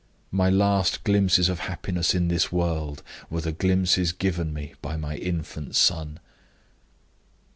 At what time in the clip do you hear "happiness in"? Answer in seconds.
1.59-2.27